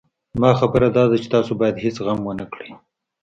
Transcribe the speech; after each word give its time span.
زما 0.35 0.51
خبره 0.59 0.87
داده 0.97 1.15
چې 1.23 1.27
تاسو 1.35 1.51
بايد 1.59 1.75
هېڅ 1.83 1.95
غم 2.05 2.19
ونه 2.23 2.45
کړئ. 2.53 2.71